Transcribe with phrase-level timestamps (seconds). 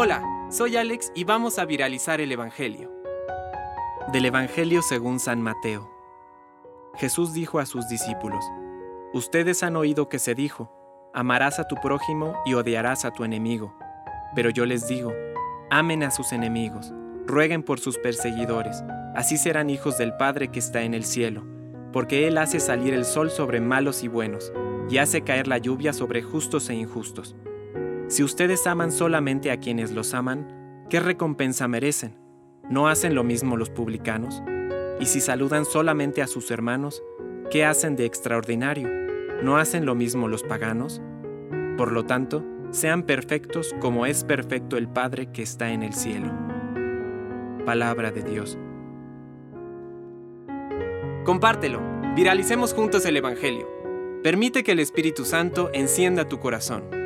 [0.00, 2.88] Hola, soy Alex y vamos a viralizar el Evangelio.
[4.12, 5.90] Del Evangelio según San Mateo.
[6.94, 8.44] Jesús dijo a sus discípulos,
[9.12, 10.70] Ustedes han oído que se dijo,
[11.14, 13.74] amarás a tu prójimo y odiarás a tu enemigo.
[14.36, 15.12] Pero yo les digo,
[15.68, 16.92] amen a sus enemigos,
[17.26, 18.84] rueguen por sus perseguidores,
[19.16, 21.44] así serán hijos del Padre que está en el cielo,
[21.92, 24.52] porque Él hace salir el sol sobre malos y buenos,
[24.88, 27.34] y hace caer la lluvia sobre justos e injustos.
[28.08, 32.16] Si ustedes aman solamente a quienes los aman, ¿qué recompensa merecen?
[32.70, 34.42] ¿No hacen lo mismo los publicanos?
[34.98, 37.02] Y si saludan solamente a sus hermanos,
[37.50, 38.88] ¿qué hacen de extraordinario?
[39.42, 41.02] ¿No hacen lo mismo los paganos?
[41.76, 46.32] Por lo tanto, sean perfectos como es perfecto el Padre que está en el cielo.
[47.66, 48.58] Palabra de Dios.
[51.24, 51.82] Compártelo,
[52.16, 53.68] viralicemos juntos el Evangelio.
[54.22, 56.97] Permite que el Espíritu Santo encienda tu corazón.